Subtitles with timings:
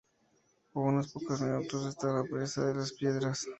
[0.73, 3.47] A unos pocos minutos está la presa de Las Piedras.